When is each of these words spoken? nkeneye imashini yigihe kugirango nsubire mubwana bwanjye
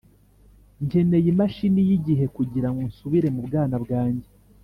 nkeneye 0.85 1.27
imashini 1.33 1.79
yigihe 1.89 2.25
kugirango 2.35 2.81
nsubire 2.89 3.27
mubwana 3.35 3.75
bwanjye 3.83 4.29